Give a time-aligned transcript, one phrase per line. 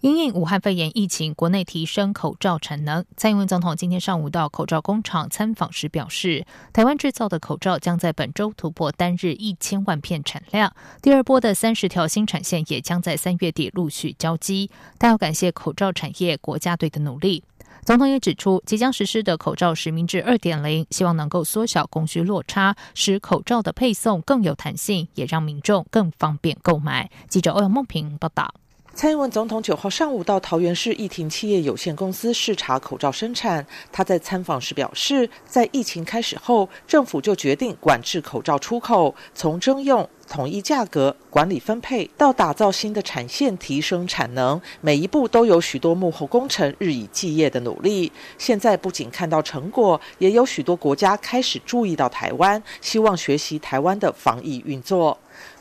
[0.00, 3.04] 因应武汉肺炎疫情，国内提升口罩产能。
[3.16, 10.72] 蔡英文总统今天上午到口罩工厂参访时表示，台湾制造的口罩将在本周突破单日一千万片产量。
[11.02, 14.70] 第二波的三十条新产线也将在三月底陆续交机。
[15.00, 17.42] 他要感谢口罩产业国家队的努力。
[17.84, 27.10] 总统也指出，即将实施的口罩实名制二点零，希望能够缩小供需落差，使口罩的配送更有弹性，也让民众更方便购买。
[27.28, 28.54] 记者欧阳梦平报道。
[28.98, 33.64] 蔡英文总统九号上午到桃园市义庭企业有限公司视察口罩生产。
[33.92, 48.10] 他在参访时表示，在疫情开始后，政府就决定管制口罩出口，从征用、统一价格、管理分配到打造新的产线、提升产能，每一步都有许多幕后工程日以继夜的努力。
[48.36, 55.16] 现在不仅看到成果，也有许多国家开始注意到台湾，希望学习台湾的防疫运作。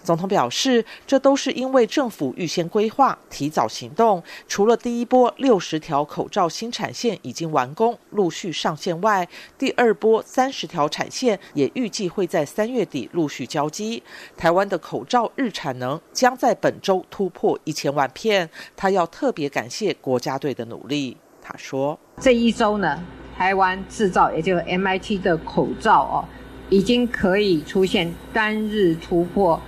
[0.08, 4.23] 总统表示，这都是因为政府预先规划、提早行动。
[4.47, 14.02] 除了第一波六十条口罩新产线已经完工、陆续上线外，第二波三十条产线也预计会在三月底陆续交机。
[14.38, 18.50] 台湾的口罩日产能将在本周突破一千万片。
[18.78, 21.17] 他要特别感谢国家队的努力。
[21.41, 23.03] 他说：“这一周呢，
[23.38, 26.23] 台湾制造，也就是 MIT 的口罩哦，
[26.69, 29.61] 已经可以出现单日突破。”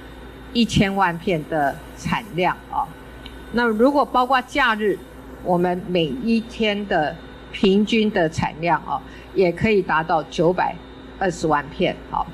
[0.53, 2.87] 一千万片的产量啊，
[3.51, 4.97] 那如果包括假日，
[5.43, 7.15] 我们每一天的
[7.51, 9.01] 平均的产量啊，
[9.33, 10.75] 也可以达到九百
[11.19, 12.25] 二十万片啊。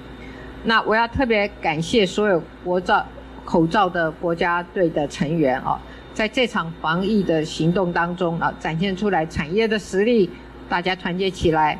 [0.63, 3.05] 那我要特别感谢所有国造
[3.43, 5.79] 口罩的国家队的成员啊，
[6.13, 10.29] 在这场防疫的行动当中啊，展现出来产业的实力，
[10.67, 11.77] 大家团结起来，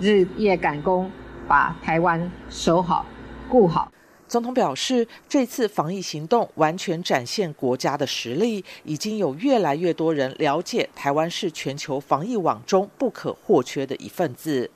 [0.00, 1.10] 日夜赶工，
[1.48, 3.04] 把台湾守好、
[3.48, 3.90] 顾好。
[4.28, 14.70] 总统表示，这次防疫行动完全展现国家的实力，已经有越来越多人了解台湾是全球防疫网中不可或缺的一份子。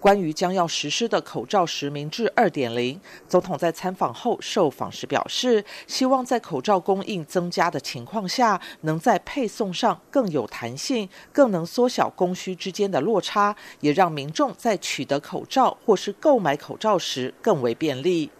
[0.00, 18.30] 关于将要实施的口罩实名制二点零，总统在参访后受访时表示，希望在口罩供应增加的情况下，能在配送上更有弹性，更能缩小供需之间的落差，也让民众在取得口罩或是购买口罩时更为便利。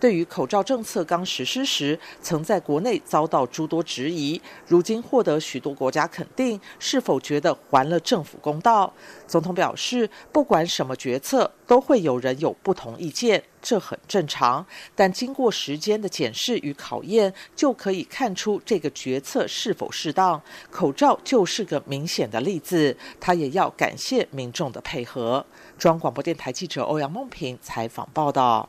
[0.00, 8.92] 对于口罩政策刚实施时，曾在国内遭到诸多质疑，如今获得许多国家肯定，是否觉得还了政府公道？
[9.26, 14.66] 总统表示，不管什么决决策，都会有人有不同意见，这很正常。
[14.94, 20.42] 但经过时间的检视与考验，就可以看出这个决策是否适当。
[20.70, 22.94] 口罩就是个明显的例子。
[23.18, 25.46] 他也要感谢民众的配合。
[25.78, 28.68] 中央广播电台记者欧阳梦平采访报道。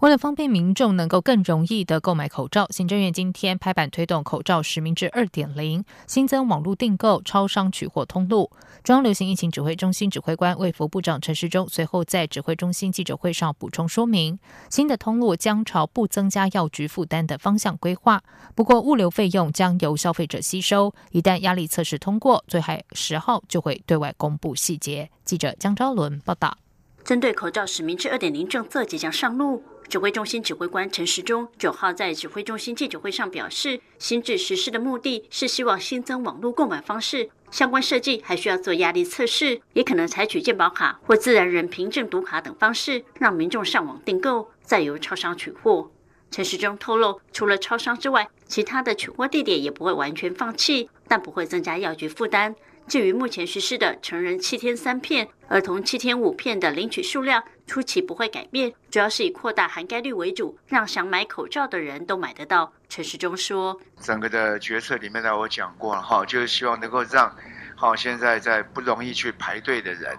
[0.00, 8.50] 为了方便民众能够更容易的购买口罩，行政院今天拍板推动口罩实名制二点零，新增网络订购、超商取货通路。
[8.84, 18.22] 中央流行疫情指挥中心指挥官卫福部长陈时中随后在指挥中心记者会上补充说明，新的通路将朝不增加药局负担的方向规划。
[18.54, 25.10] 不过物流费用将由消费者吸收，一旦压力测试通过，最快十号就会对外公布细节。
[25.24, 26.58] 记者江昭伦报道。
[27.06, 29.62] 针对口罩实名制二点零政策即将上路。
[29.88, 45.88] 指挥中心指挥官陈时中九号在指挥中心记者会上表示，新制实施的目的是希望新增网络购买方式，相关设计还需要做压力测试，也可能采取健保卡或自然人凭证读卡等方式，让民众上网订购，再由超商取货。
[46.32, 52.56] 陈时中透露，除了超商之外，其他的取货地点也不会完全放弃，但不会增加药局负担。
[52.88, 62.72] 至于目前实施的成人七天三片、儿童七天五片的领取数量，初期不会改变，主要是以扩大涵盖率为主，让想买口罩的人都买得到。
[62.88, 67.34] 陈时中说：“整个的决策里面呢，我讲过了哈，就是希望能够让，
[67.74, 70.16] 好现在在不容易去排队的人，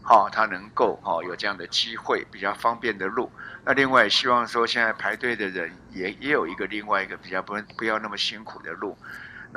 [0.00, 3.30] 好他能够哈有这样的机会，比较方便的路。
[3.62, 8.96] 那另外希望说现在排队的人也也有一个另外一个比较不不要那么辛苦的路。”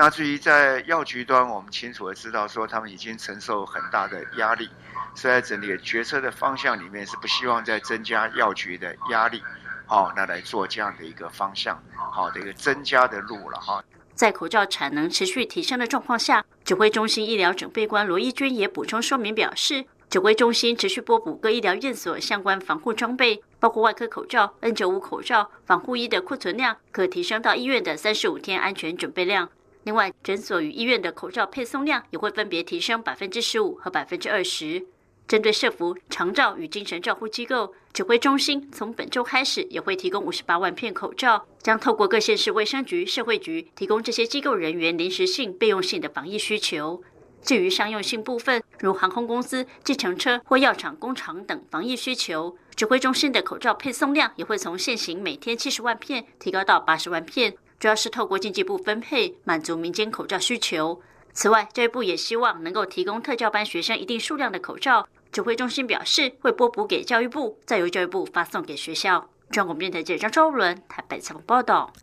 [0.02, 4.70] 那至于在药局端，我们清楚的知道说，他们已经承受很大的压力，
[5.14, 9.44] 所以在整体决策的方向里面是不希望再增加药局的压力，
[9.86, 11.78] 好，那来做这样的一个方向，
[12.14, 13.84] 好的一个增加的路了哈。
[14.16, 29.50] 在口罩产能持续提升的状况下，指挥中心医疗准备官罗义军也补充说明表示，指挥中心持续拨补各医疗院所相关防护装备，包括外科口罩、N95 口罩、防护衣的库存量，可提升到医院的三十五天安全准备量。
[29.90, 34.86] 另外，诊所与医院的口罩配送量也会分别提升百分之十五和百分之二十。
[35.28, 47.02] 针对社服、长照与精神照护机构，指挥中心从本周开始也会提供五十八万片口罩，将透过各县市卫生局、社会局提供这些机构人员临时性、备用性的防疫需求。
[47.42, 61.02] 至于商用性部分，如航空公司、计程车或药厂、工厂等防疫需求，指挥中心的口罩配送量也会从现行每天七十万片提高到八十万片，主要是透过经济部分配，满足民间口罩需求。
[61.32, 69.30] 此外，教育部也希望能够提供特教班学生一定数量的口罩，指挥中心表示会拨补给教育部，再由教育部发送给学校。
[69.50, 71.94] 中国电台记者张周伦台北采访报道。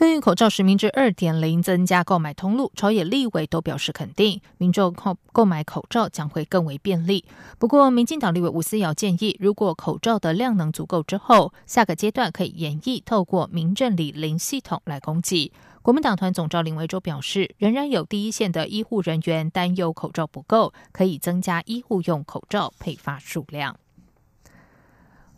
[0.00, 7.22] 对于口罩实名制二点零增加购买通路，朝野立委都表示肯定，民众购购买口罩将会更为便利。
[7.58, 15.52] 不过，民进党立委吴思瑶建议，如果口罩的量能足够之后，下个阶段可以演绎透过民政里零系统来供给。
[15.82, 23.76] 国民党团总召林维洲表示，仍然有第一线的医护人员担忧口罩不够，可以增加医护用口罩配发数量。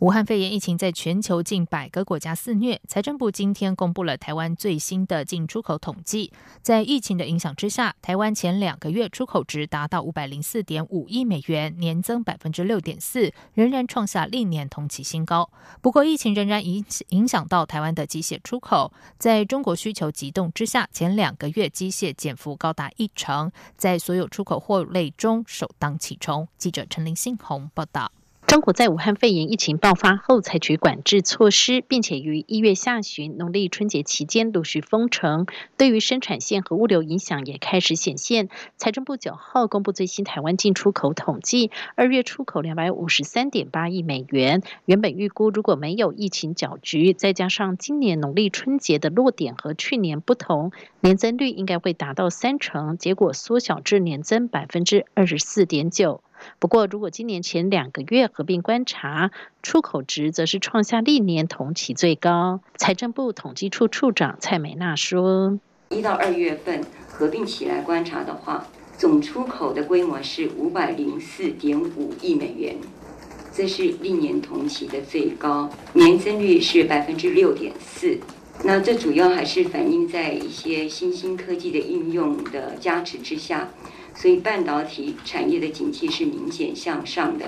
[0.03, 2.77] 武汉肺炎疫情在全球近百个国家肆虐。
[2.89, 6.29] 财政部今天公布了台湾最新的进出口统计，
[6.61, 15.49] 在疫情的影响之下，台湾前两个月出口值达到五百零四点五亿美元，年增百分之六点四，仍然创下历年同期新高。
[15.79, 26.45] 不过，疫情仍然影影响到台湾的机械出口，在中国需求急动之下，前两个月机械减幅高达一成，在所有出口货类中首当其冲。
[26.57, 28.11] 记者陈林信宏报道。
[28.53, 38.49] 中国在武汉肺炎疫情爆发后采取管制措施，并且于一月下旬农历春节期间陆续封城，对于生产线和物流影响也开始显现。
[38.77, 50.71] 财政部九号公布最新台湾进出口统计，二月出口两百五十三点八亿美元，原本预估如果没有疫情搅局，再加上今年农历春节的落点和去年不同，
[51.01, 56.21] 年增率应该会达到三成，结果缩小至年增百分之二十四点九。
[56.59, 59.31] 不过，如果今年前两个月合并观察，
[59.61, 62.61] 出口值则是创下历年同期最高。
[62.77, 65.59] 财政部统计处处长蔡美娜说
[65.89, 68.67] ：“一到二月份合并起来观察的话，
[68.97, 72.77] 总出口的规模是五百零四点五亿美元，
[73.53, 78.19] 这是历年同期的最高，年增率是百分之六点四。
[78.63, 83.69] 那这主要还是反映在一些新兴科技的应用的加持之下。”
[84.15, 87.45] 所以半导体产业的景气是明显向上的。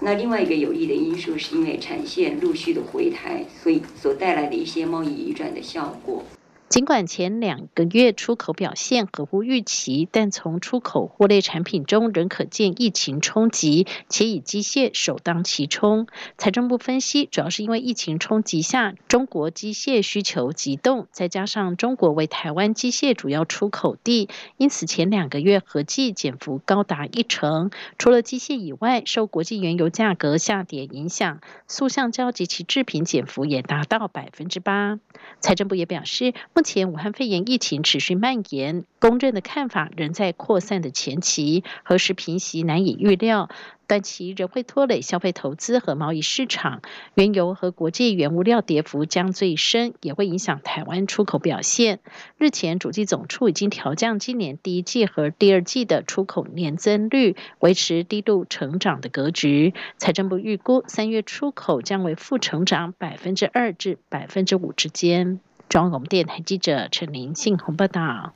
[0.00, 6.24] 那另外一个有利的因素，是因为产线陆续的回台，所以所带来的一些贸易移转的效果。
[6.70, 16.06] 尽管前两个月出口表现合乎预期，但从出口货类产品中仍可见疫情冲击，且以机械首当其冲。
[16.38, 27.72] 财政部分析，主要是因为疫情冲击下，中国机械需求急动，再加上中国为台湾机械主要出口地，因此前两个月合计减幅高达一成。
[27.98, 35.00] 除了机械以外，受国际原油价格下跌影响，塑橡胶及其制品减幅也达到百分之八。
[35.40, 36.32] 财政部也表示。
[36.60, 43.48] 目前武汉肺炎疫情持续蔓延，公认的看法仍在扩散的前期，何时平息难以预料。
[43.88, 46.82] 短期仍会拖累消费、投资和贸易市场，
[47.14, 52.00] 原油和国际原物料跌幅将最深，也会影响台湾出口表现。
[52.36, 59.72] 日前，主计总处已经调降今年第一季和第二季的出口年增率，维持低度成长的格局。
[59.96, 65.40] 财政部预估三月出口将为负成长百分之二至百分之五之间。
[65.70, 68.34] 中央广播电台记者陈林信鸿报道。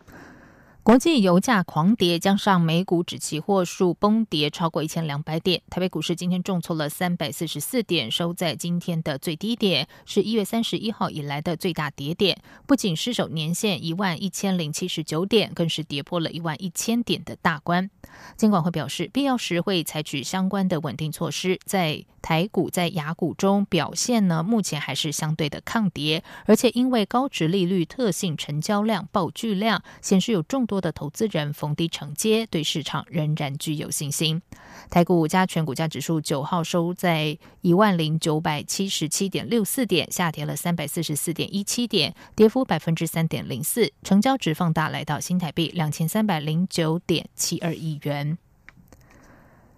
[0.84, 12.38] 国际油价狂跌，加上美股指期货数崩跌超过一千两百点，台北股市今天重挫了三百四十四点，收在今天的最低点，是一月三十一号以来的最大跌点。
[12.66, 17.88] 不仅失守年线一万一千零七十九点，更是跌破了一万一千点的大关。
[18.36, 21.58] 监管会表示，必要时会采取相关的稳定措施。
[21.64, 30.73] 在台股在雅股中表现呢，目前还是相对的抗跌，而且因为高值利率特性，成交量爆巨量，显示有众多。
[30.74, 34.42] 多的投资人逢低承接，对市场仍然具有信心。
[34.90, 48.36] 台股五家全股价指数九号收在一万零九百七十七点六四点，下跌了三百四十四点一七点，跌幅百分之三点零四，成交值放大来到新台币两千三百零九点七二亿元。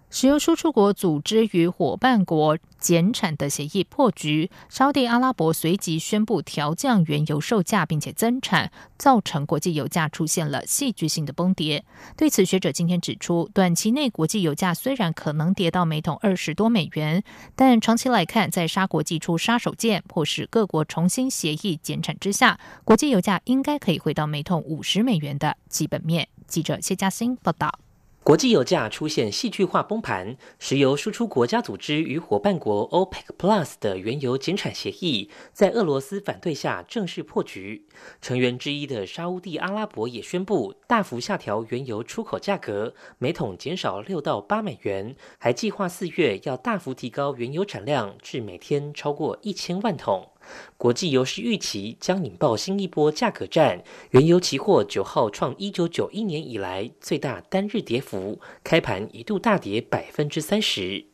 [0.09, 11.83] 石油输出国组织与伙伴国减产的协议破局，沙地阿拉伯随即宣布调降原油售价，并且增产，造成国际油价出现了戏剧性的崩跌。
[12.15, 17.21] 对此，学者今天指出，短期内国际油价虽然可能跌到每桶二十多美元，
[17.55, 26.29] 但长期来看，在沙国祭出杀手锏，迫使各国重新协议减产之下，国际油价应该可以回到每桶五十美元的基本面。
[26.47, 27.79] 记者谢嘉欣报道。
[28.27, 37.87] 国际油价出现戏剧化崩盘，石油输出国家组织与伙伴国 OPEC Plus 的原油减产协议在俄罗斯反对下正式破局。
[38.21, 50.27] 成员之一的沙地阿拉伯也宣布大幅下调原油出口价格，每桶减少六到八美元，还计划四月要大幅提高原油产量至每天超过一千万桶。
[50.77, 61.05] 国际油市预期将引爆新一波价格战，原油期货九号创一九九一年以来最大单日跌幅，开盘一度大跌百分之三十。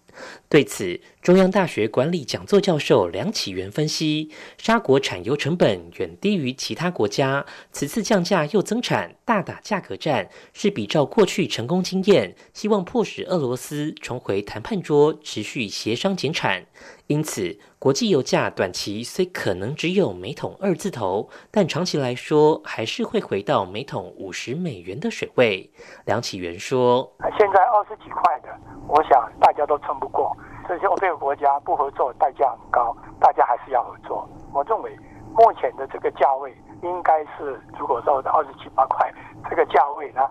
[0.49, 16.65] 对此，中央大学管理讲座教授梁启元分析，沙国产油成本远低于其他国家，此次降价又增产，大打价格战，是比照过去成功经验，希望迫使俄罗斯重回谈判桌，持续协商减产。
[17.07, 25.69] 因此，国际油价短期虽可能只有每桶二字头，但长期来说还是会回到每桶五十美元的水位。
[26.05, 28.49] 梁启元说：“现在二十几块的，
[28.87, 30.35] 我想大家都撑不过。
[30.67, 34.27] 这些欧佩克国家不合作，代价很高，大家还是要合作。
[34.53, 34.97] 我认为
[35.33, 39.11] 目前的这个价位应该是，如果说二十七八块
[39.49, 40.21] 这个价位呢，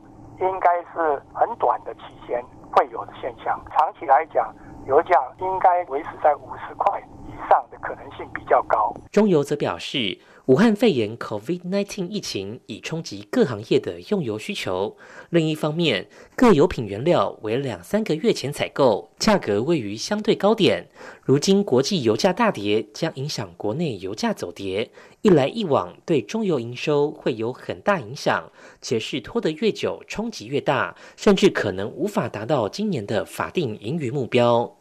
[0.40, 3.60] 应该是很短的期间会有的现象。
[3.70, 4.54] 长期来讲。”
[4.84, 8.92] 油价应该维持在五十块以上的可能性比较高。
[9.12, 10.18] 中油则表示。
[10.46, 14.96] 武汉肺炎 （COVID-19） 疫情已冲击各行业的用油需求。
[15.30, 20.88] 另一方面，各油品原料为两三个月前采购，价格位于相对高点。
[21.22, 24.90] 如今国际油价大跌，将影响国内油价走跌。
[25.20, 34.76] 一来一往，对中油营收会有很大影响，且是拖得越久，冲击越大，甚至可能无法达到今年的法定盈余目标。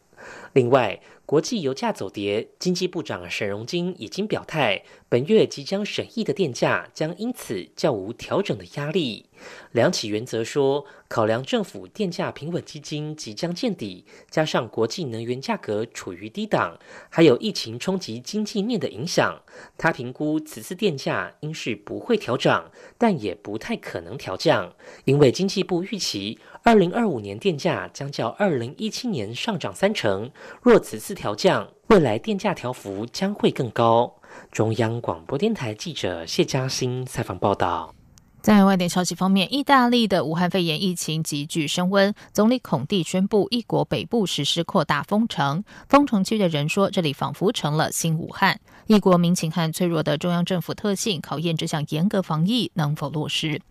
[0.53, 0.99] 另外，
[1.31, 9.27] 国际油价走跌，经济部长沈荣金已经表态，本月即将审议的电价将因此较无调整的压力。
[9.71, 16.77] 梁启元则说，考量政府电价平稳基金即将见底，加上国际能源价格处于低档，
[17.09, 19.41] 还有疫情冲击经济面的影响，
[19.77, 26.38] 他评估此次电价应是不会调涨，但也不太可能调降，因为经济部预期。
[26.63, 30.29] 二零二五年电价将较二零一七年上涨三成，
[30.61, 34.13] 若此次调降，未来电价调幅将会更高。
[34.51, 37.93] 中央广播电台记者谢嘉欣采访报道。
[38.41, 45.63] 在外电消息方面，意大利的武汉肺炎疫情急剧升温，总理孔蒂宣布，一国北部实施扩大封城。
[45.89, 48.59] 封城区的人说，这里仿佛成了新武汉。
[48.88, 53.61] 一国民情和脆弱的中央政府特性，考验这项严格防疫能否落实。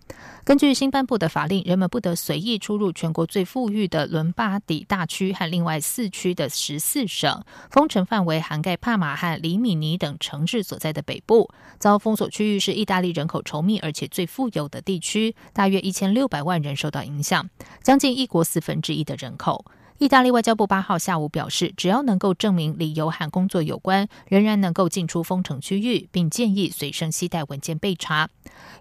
[0.44, 7.42] 根据新颁布的法令，人们不得随意出入全国最富裕的伦巴底大区和另外四区的十四省。
[7.70, 11.50] 封城范围涵盖帕马和里米尼等城市所在的北部。
[11.78, 17.48] 遭封锁区域是意大利人口稠密而且最富有的地区，大约一千六百万人受到影响，
[17.82, 19.64] 将近一国四分之一的人口。
[20.00, 28.30] 意大利外交部八号下午表示，只要能够证明理由和工作有关，仍然能够进出封城区域，并建议随身携带文件备查。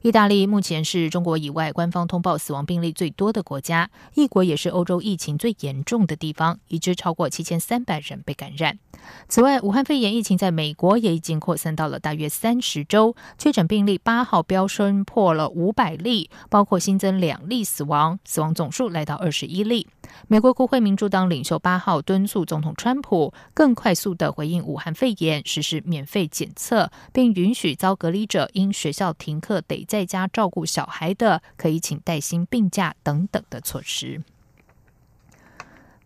[0.01, 8.79] 意大利目前是中国以外官方通报死亡病例最多的国家，异国也是欧洲疫情最严重的地方，已知超过七千三百人被感染。
[9.27, 19.85] 此外，武汉肺炎疫情在美国也已经扩散到了大约三十州，确诊病例八号飙升破了五百例，包括新增两例死亡，死亡总数来到二十一例。
[20.27, 34.21] 美国国会民主当领袖八号敦促总统川普更快速的回应武汉肺炎，实施免费检测，并允许遭隔离者因学校停课得在家照顾小孩的，可以请带薪病假等等的措施。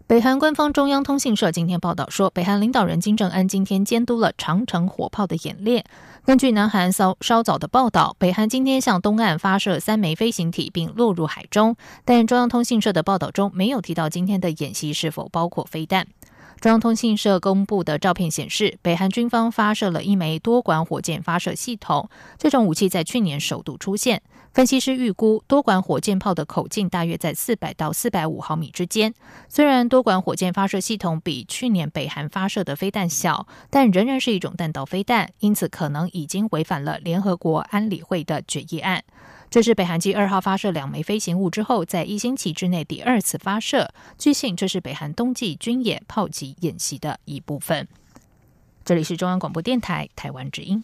[0.06, 5.86] 北韩官方中央通信社今天报道说，北韩领导人金正恩今天监督了长城火炮的演练。
[6.26, 11.78] 根据南韩稍稍早的报道，北韩今天向东岸发射三枚飞行体，并落入海中。
[12.04, 16.06] 但中央通信社的报道中没有提到今天的演习是否包括飞弹。
[16.60, 22.10] 中央通信社公布的照片显示，北韩军方发射了一枚多管火箭发射系统。
[22.38, 24.22] 这种武器在去年首度出现。
[24.54, 29.12] 分析师预估，多管火箭炮的口径大约在四百到四百五毫米之间。
[29.50, 39.04] 虽然多管火箭发射系统比去年北韩发射的飞弹小，但仍然是一种弹道飞弹，因此可能已经违反了联合国安理会的决议案。
[39.50, 43.92] 这是北韩继二号发射两枚飞行物之后，在一星期之内第二次发射。
[44.20, 47.88] 据信，这是北韩冬季军演炮击演习的一部分。
[48.86, 50.84] 这里是中央广播电台台湾之音。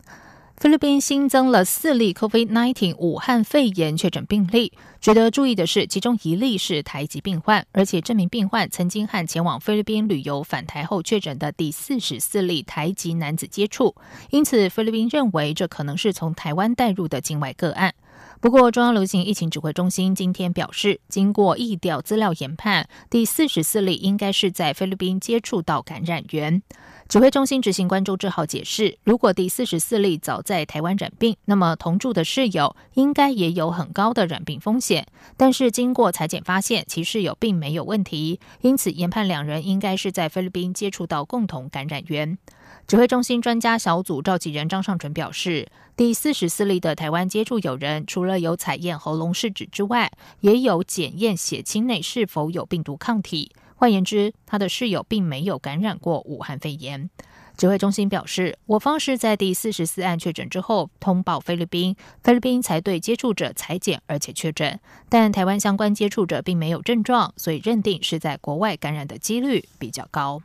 [0.61, 4.71] 菲律宾新增了四例 COVID-19 武汉肺炎确诊病例。
[4.99, 13.95] 值得注意的是，其中一例是台籍病患，而且这名病患曾经和前往菲律宾旅游返台后确诊的第四十四例台籍男子接触，
[14.29, 17.95] 因此菲律宾认为这可能是从台湾带入的境外个案。
[18.41, 26.63] 不过，中央流行疫情指挥中心今天表示，经过疫调资料研判，第四十四例应该是在菲律宾接触到感染源。
[27.07, 35.05] 指挥中心执行官周志浩解释，如果第四十四例早在台湾染病，那么同住的室友应该也有很高的染病风险。
[35.37, 42.39] 但是经过裁剪发现，其室友并没有问题，因此研判两人应该是在菲律宾接触到共同感染源。
[42.87, 50.11] 指挥中心专家小组召集人张尚淳表示，第四十四例的台湾接触友人，除了有采验喉咙试纸之外，
[50.41, 53.51] 也有检验血清内是否有病毒抗体。
[53.75, 57.09] 换言之，他的室友并没有感染过武汉肺炎。
[57.57, 64.79] 指挥中心表示，我方是在第四十四案确诊之后通报菲律宾，菲律宾才对接触者裁剪而且确诊。
[65.09, 70.41] 但台湾相关接触者并没有症状，所以认定是在国外感染的几率比较高。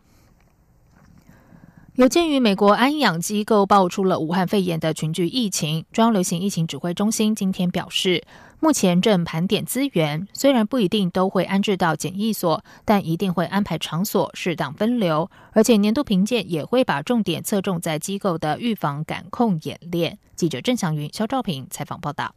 [1.96, 8.22] 有鉴于美国安养机构爆出了武汉肺炎的群聚疫情，中央流行疫情指挥中心今天表示，
[8.60, 20.18] 目前正盘点资源，虽然不一定都会安置到检疫所，但一定会安排场所适当分流，而且年度评鉴也会把重点侧重在机构的预防感控演练。
[20.34, 22.34] 记者郑祥云、肖兆平采访报道。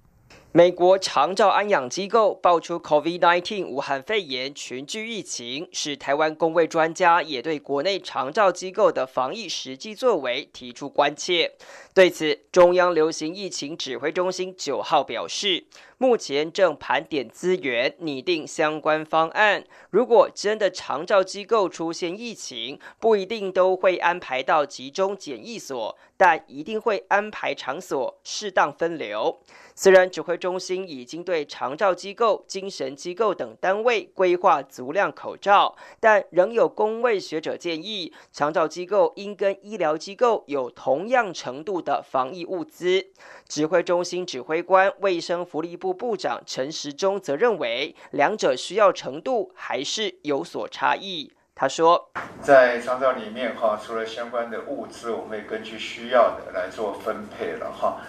[0.51, 11.51] 美国长照安养机构爆出 COVID-19 武汉肺炎群聚疫情，使台湾公卫专家也对国内长照机构的防疫实际作为提出关切。
[11.93, 15.65] 对此，中央流行疫情指挥中心九号表示，
[15.99, 19.63] 目前正盘点资源，拟定相关方案。
[19.91, 29.39] 如果真的长照机构出现疫情，不一定都会安排到集中检疫所，但一定会安排场所适当分流。
[29.81, 43.07] 虽然指挥中心已经对长照机构、精神机构等单位规划足量口罩，但仍有公卫学者建议，长照机构应跟医疗机构有同样程度的防疫物资。
[43.47, 51.31] 指挥中心指挥官、卫生福利部部长陈时中则认为，两者需要程度还是有所差异。
[51.55, 52.11] 他说，
[52.41, 58.01] 在长照里面哈，除了相关的物资，我们会根据需要的来做分配了哈。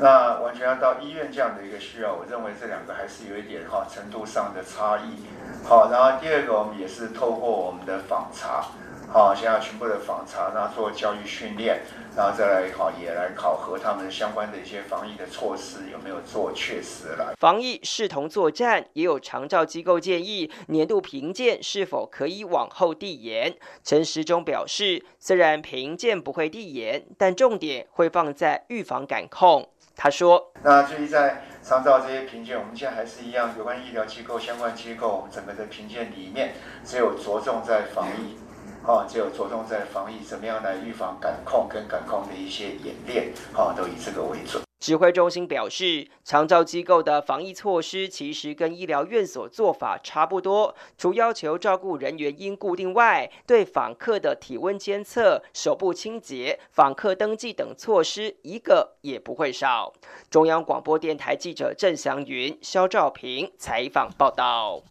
[0.00, 5.22] 那完全要到医院这样的一个需要，我认为这两个还是有一点哈程度上的差异。
[5.64, 8.64] 好，然后第二个我们也是透过我们的访查，
[9.12, 11.82] 好，先要全部的访查，然后做教育训练，
[12.16, 17.34] 然后再来好也来考核他们相关的一些防疫的措施有没有做确实了。
[17.38, 23.54] 防疫视同作战，也有长照机构建议年度评鉴是否可以往后递延。
[23.84, 29.68] 陈时中表示，虽然评鉴不会递延，但重点会放在预防感控。
[30.02, 38.36] 他说：“那至于在长照这些评鉴，我们现在还是一样，有关医疗机构、相关机构整个的评鉴里面，只有着重在防疫，
[38.84, 59.92] 啊，只有着重在防疫，怎么样来预防感控跟感控的一些演练，啊，都以这个为准。”指挥中心表示，长照机构的防疫措施其实跟医疗院所做法差不多，除要求照顾人员应固定外，对访客的体温监测、手部清洁、访客登记等措施一个也不会少。
[60.28, 64.82] 中央广播电台记者郑祥云、肖兆平采访报道。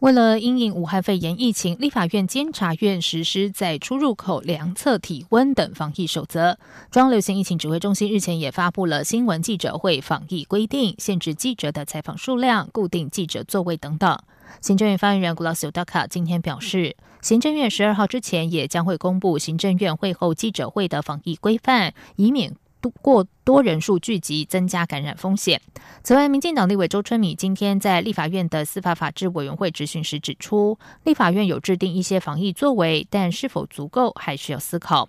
[0.00, 6.58] 为了因应武汉肺炎疫情，立法院监察院实施在出入口量测体温等防疫守则。
[6.90, 14.18] 中央流行疫情指挥中心日前也发布了新闻记者会防疫规定，限制记者的采访数量、固定记者座位等等。
[14.60, 22.54] 行政院发言人古拉斯尤达卡今天表示，行政院十二号之前也将会公布行政院会后记者会的防疫规范，以免。
[22.90, 25.60] 过多人数聚集，增加感染风险。
[26.02, 35.08] 此外，民进党立委周春米今天在立法院的司法法制委员会质询时指出，立法院有制定一些防疫作为，但是否足够还需要思考。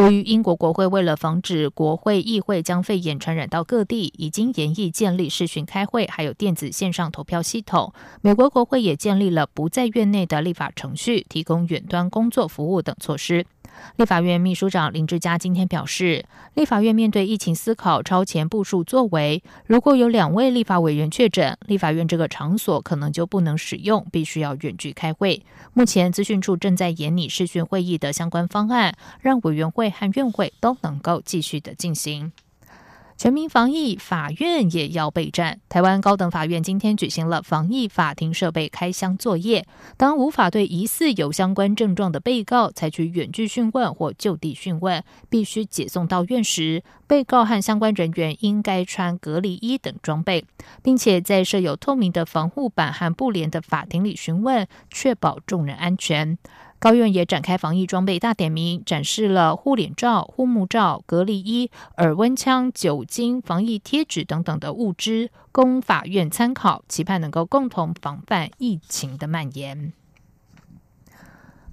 [0.00, 7.92] 由于英国国会为了防止国会议会将肺炎传染到各地，已经研议建立视讯开会，还有电子线上投票系统。
[8.22, 13.44] 美国国会也建立了不在院内的立法程序，提供远端工作服务等措施。
[13.96, 25.42] 立法院秘书长林志嘉今天表示，立法院面对疫情思考超前部署作为，如果有两位立法委员确诊，立法院这个场所可能就不能使用，必须要远距开会。
[25.72, 32.32] 目前资讯处正在研拟视讯会议的相关方案，让委员会和院会都能够继续的进行。
[33.16, 35.60] 全民防疫，法院也要备战。
[35.68, 39.66] 台湾高等法院今天举行了防疫法庭设备开箱作业。
[39.98, 50.46] 当无法对疑似有相关症状的被告采取远距讯问或就地讯问，必须解送到院时，被告和相关人员应该穿隔离衣等装备，
[50.82, 56.38] 并且在设有透明的防护板和布帘的法庭里询问，确保众人安全。
[56.80, 69.92] 高院也展开防疫装备大点名，展示了护脸罩、护目罩、隔离衣、耳温枪、酒精、防疫贴纸等等的物资，供法院参考，期盼能够共同防范疫情的蔓延。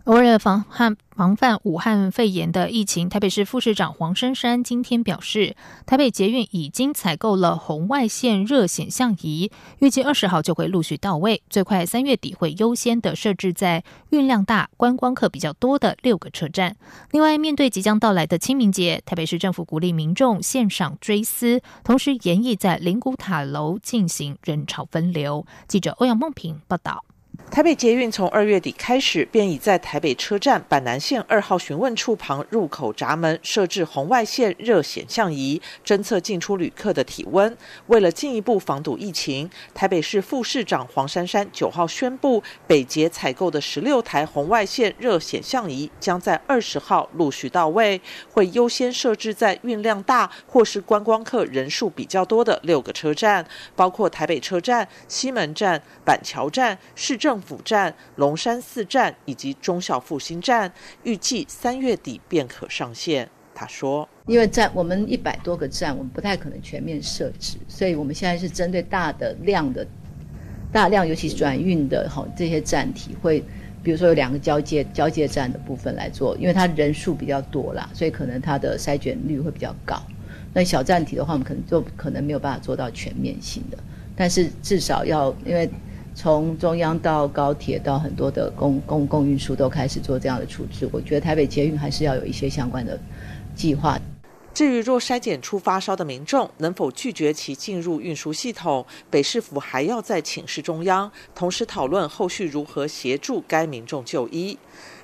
[0.08, 5.54] 为了防汉防范武汉肺炎的疫情，台北市副市长黄珊珊今天表示，
[5.86, 16.78] 台北捷运已经采购了红外线热显像仪，预计二十号就会陆续到位，最快三月底会优先的设置在运量大、观光客比较多的六个车站。
[17.12, 25.46] 另外，面对即将到来的清明节，台北市政府鼓励民众线上追思，同时严议在灵谷塔楼进行人潮分流。
[25.67, 27.04] 记者欧阳梦平报道。
[27.50, 37.58] 台北捷运从二月底开始，便已在台北车站板南线二号询问处旁入口闸门设置红外线热显像仪，侦测进出旅客的体温。
[37.88, 48.00] 为了进一步防堵疫情，台北市副市长黄珊珊九号宣布，北捷采购的十六台红外线热显像仪将在二十号陆续到位，
[48.32, 53.44] 会优先设置在运量大或是观光客人数比较多的六个车站，
[53.76, 57.37] 包括台北车站、西门站、板桥站、市政。
[57.38, 60.71] 政府站、龙山寺站以及中小复兴站，
[61.04, 63.30] 预计三月底便可上线。
[63.54, 69.86] 他说：“因为站我们一百多个站，我们不太可能全面设置，所以我们现在是针对大的量的、
[70.71, 73.43] 大量，尤其转运的哈这些站体，会
[73.84, 80.02] 比如说有两个交界交界站的部分来做，因为它人数比较多啦，所以可能它的筛选率会比较高。
[80.56, 83.78] 那小站体的话，我们可能就可能没有办法做到全面性的，
[84.15, 85.69] 但是至少要因为。”
[86.17, 92.99] 从中央到高铁到很多的公公共运输都开始做这样的处置，我觉得台北捷运还是要有一些相关的
[93.53, 93.99] 计划。
[94.51, 104.58] 至于若筛检出发烧的民众，能否拒绝其进入运输系统，北市府还要再请示中央，同时讨论后续如何协助该民众就医。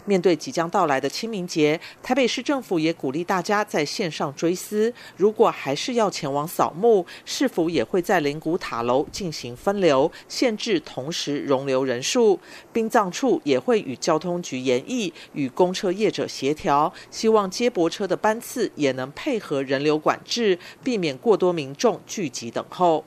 [0.06, 4.94] 面对即将到来的清明节，台北市政府也鼓励大家在线上追思。
[5.18, 12.40] 如果还是要前往扫墓，是否也会在灵谷塔楼进行分流，限制同时容留人数？
[12.72, 23.04] 殡葬处也会与交通局研议，与公车业者协调，希望接驳车的班次也能配合人流管制，避免过多民众聚集等候。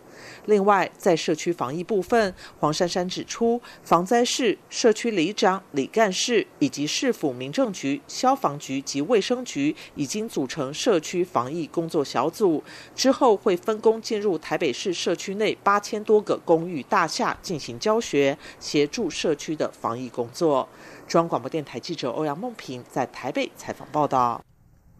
[0.46, 12.62] 另外，在社区防疫部分，黄珊珊指出，防灾市社区里长、里干事以及市府民政局、消防局及卫生局已经组成社区防疫工作小组，
[12.94, 20.68] 之后会分工进入台北市社区内八千多个公寓大厦进行教学，协助社区的防疫工作。
[21.08, 24.42] 中央广播电台记者欧阳梦平在台北采访报道。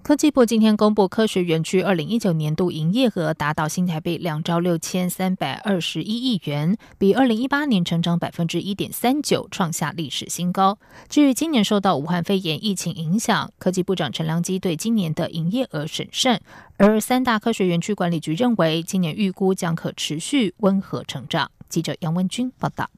[0.06, 10.78] 科技部今天公布，科学园区二零一九年度营业额达到新台币两兆六千三百二十一亿元，比二零一八年成长百分之一点三九，创下历史新高。
[11.08, 16.40] 至于今年受到武汉肺炎疫情影响，科技部长陈良基对今年的营业额审慎，
[16.76, 21.50] 而三大科学园区管理局认为，今年预估将可持续温和成长。
[21.68, 22.88] 记者杨文军报道。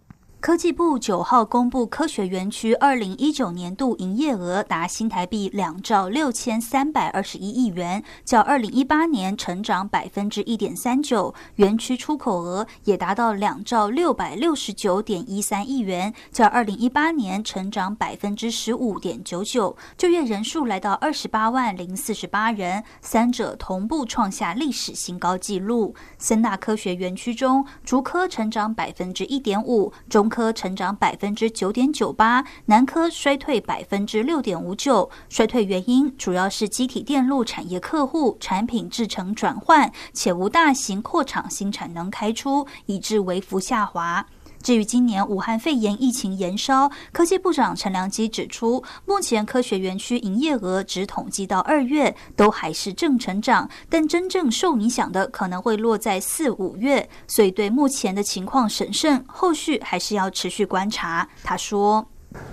[0.49, 11.35] 科技部九号公布，科学园区二零一九年度营业额达新台币两兆六千三百二十一亿元，较二零一八年成长百分之一点三九。
[11.57, 19.77] 园区出口额也达到两兆六百六十九点一三亿元，较二零一八年成长百分之十五点九九。
[19.99, 25.95] 就业人数来到二十八万零四十八人，三者同步创下历史新高纪录。
[26.17, 35.11] 森大科学园区中，竹科成长百分之一点五，中科科成长百分之九点九八，南科衰退百分之六点五九。
[35.29, 44.25] 衰退原因主要是机体电路产业客户产品制成转换，且无大型扩厂新产能开出，以致微幅下滑。
[44.63, 61.29] 至于今年武汉肺炎疫情延烧，科技部长陈良基指出，目前科学园区营业额只统计到二月，都还是正成长，但真正受影响的可能会落在四五月，所以对目前的情况审慎，后续还是要持续观察。
[61.43, 62.07] 他说。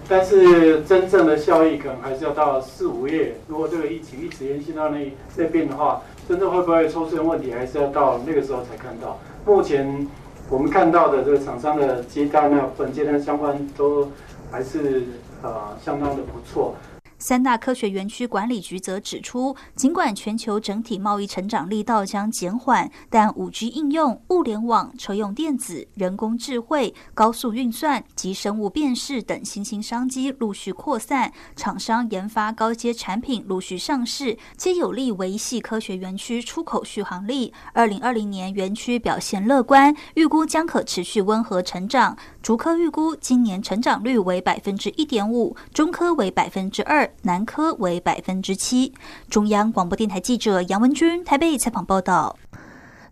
[0.08, 3.36] 但是真正的效益可能还是要到四五月。
[3.46, 9.20] 如果这个疫情一直延续到那那边的话，真正会不会出现问题，还是要到那个时候才看到。
[9.46, 10.08] 目前
[10.48, 14.10] 我们看到的这个厂商的接单啊，本接单相关都
[14.52, 15.04] 还是
[15.42, 16.76] 呃相当的不错。
[17.18, 37.54] 三大科学园区管理局则指出，尽管全球整体贸易成长力道将减缓，但五 G 应用、物联网、车用电子、人工智慧、高速运算及生物辨识等新兴商机陆续扩散，厂商研发高阶产品陆续上市，皆有利维系科学园区出口续航力。
[37.74, 42.18] 二零二零年园区表现乐观，预估将可持续温和成长。
[42.42, 47.05] 竹科预估今年成长率为百分之一点五，中科为百分之二。
[47.24, 48.94] 南科为百分之七。
[49.30, 52.38] 中央广播电台记者杨文君台北采访报道，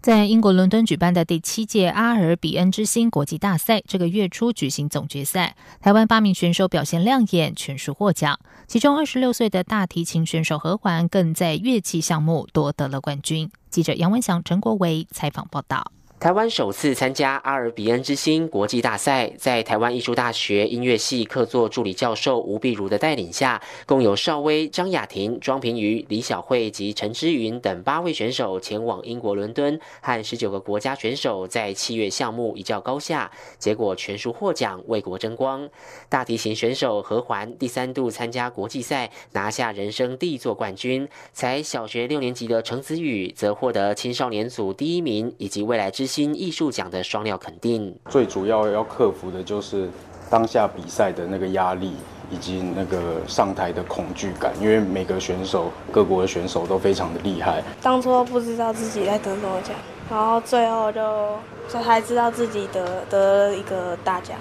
[0.01, 8.37] 在英国伦敦举办的第七届阿尔比恩之星国际大赛，这个月初举行总决赛，台湾八名选手表现亮眼，全数获奖。
[8.67, 13.49] 其中二十六岁的大提琴选手何环更在乐器项目夺得了冠军。
[13.69, 15.91] 记者杨文祥、陈国维采访报道。
[16.23, 35.67] 台湾首次参加阿尔比恩之星国际大赛，在台湾艺术大学音乐系客座助理教授吴碧如的带领下，共有邵威、张雅婷、庄平瑜、李小慧及陈之云等八位选手前往英国伦敦，和十九个国家选手在器乐项目一较高下，结果全数获奖，为国争光。
[36.07, 41.05] 大提琴选手何环第三度参加国际赛，拿下人生第一座冠军。
[41.33, 46.07] 才小学六年级的程子宇则获得青少年组第一名，以及未来之。
[46.13, 49.89] 新艺术奖的双料肯定，最主要要克服的就是
[50.29, 51.93] 当下比赛的那个压力，
[52.29, 54.53] 以及那个上台的恐惧感。
[54.61, 57.63] 因为每个选手，各国的选手都非常的厉害。
[57.81, 59.75] 当初不知道自己在得什么奖，
[60.07, 61.35] 然后最后就
[61.67, 64.37] 才知道自己得得了一个大奖，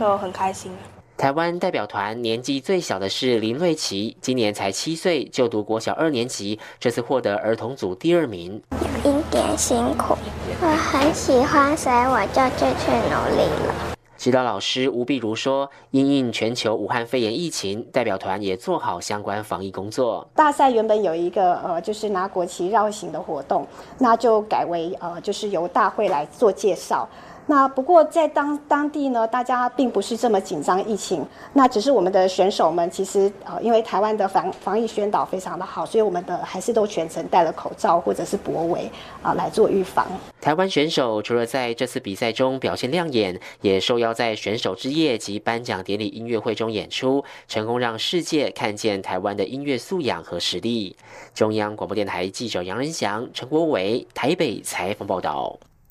[0.00, 0.72] 就很开心。
[1.18, 8.62] 台湾代表团年纪最小的是林瑞琪，今年才七岁，就读国小二年级，这次获得儿童组第二名。
[9.02, 10.14] 有一点辛苦，
[10.60, 13.74] 我很喜欢，所以我就继续努力了。
[14.18, 20.28] 指导老师吴碧如说：“因应全球武汉肺炎疫情，代表团也做好相关防疫工作。
[20.34, 27.08] 大赛原本有一个呃，就是拿国旗绕行的活动，那就改为呃，就是由大会来做介绍。”
[27.50, 38.88] 那不过在当当地呢，大家并不是这么紧张疫情，那只是我们的选手们其实呃，因为台湾的防防疫宣导非常的好，所以我们的还是都全程戴了口罩或者是脖围
[39.20, 40.06] 啊来做预防。
[40.40, 50.94] 台湾选手除了在这次比赛中表现亮眼，也受邀在选手之夜及颁奖典礼音乐会中演出，成功让世界看见台湾的音乐素养和实力。
[51.34, 55.58] 中央广播电台记者杨仁祥、陈国伟台北采访报道。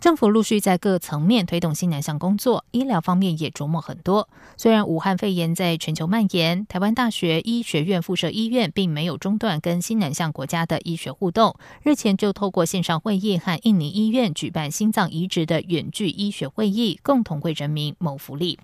[0.00, 4.28] 政府陆续在各层面推动新南向工作，医疗方面也琢磨很多。
[4.56, 18.56] 虽然武汉肺炎在全球蔓延，台湾大学医学院附设医院并没有中断跟新南向国家的医学互动，日前就透过线上会议和印尼医院举办心脏移植的远距医学会议，共同为人民谋福利。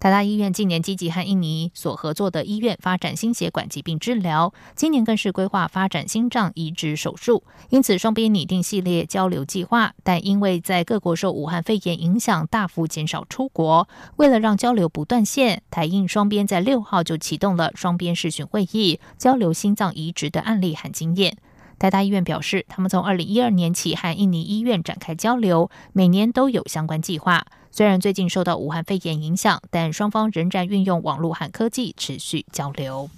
[0.00, 9.92] 台大医院近年积极和印尼所合作的医院发展心血管疾病治疗，今年更是规划发展心脏移植手术，因此双边拟定系列交流计划。
[10.04, 21.36] 但因为在各国受武汉肺炎影响，大幅减少出国，为了让交流不断线，台印双边在六号就启动了双边视讯会议，交流心脏移植的案例和经验。
[21.78, 27.46] 台大医院表示，他们从二零一二年起和印尼医院展开交流，每年都有相关计划。
[27.70, 33.08] 虽然最近受到武汉肺炎影响，但双方仍然运用网络和科技持续交流。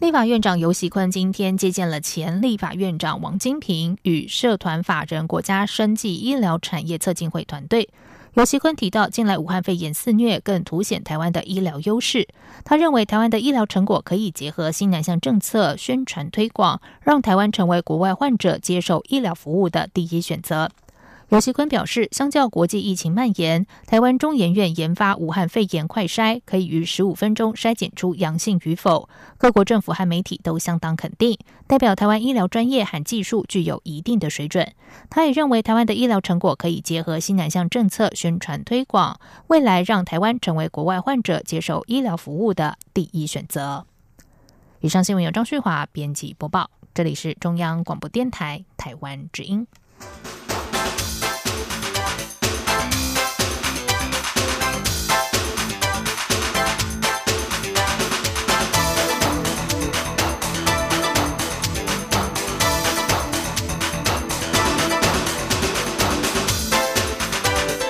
[0.00, 7.88] 立法院长游锡坤今天接见了前立法院长王金平与社团法人国家生技医疗产业策进会团队。
[8.34, 12.26] 罗锡坤提到，近来武汉肺炎肆虐，更凸显台湾的医疗优势。
[12.64, 20.70] 他认为，台湾的医疗成果可以结合新南向政策宣传推广，让台湾成为国外患者接受医疗服务的第一选择。
[21.32, 29.08] 罗锡坤表示，相较国际疫情蔓延，台湾中研院研发武汉肺炎快筛可以于十五分钟筛检出阳性与否。
[29.38, 34.74] 各国政府和媒体都相当肯定，代表台湾医疗专业和技术具有一定的水准。
[35.08, 43.86] 他也认为，台湾的医疗成果可以结合新南向政策宣传推广，未来让台湾成为国外患者接受医疗服务的第一选择。
[44.80, 49.66] 以上新闻由张旭华编辑播报，这里是中央广播电台台湾之音。